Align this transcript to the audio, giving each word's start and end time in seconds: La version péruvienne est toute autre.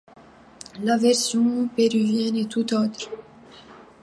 La 0.81 0.97
version 0.97 1.67
péruvienne 1.67 2.35
est 2.37 2.49
toute 2.49 2.73
autre. 2.73 3.11